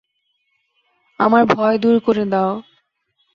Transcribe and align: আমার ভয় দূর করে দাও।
আমার 1.19 1.43
ভয় 1.45 1.77
দূর 1.77 1.95
করে 1.99 2.23
দাও। 2.25 2.51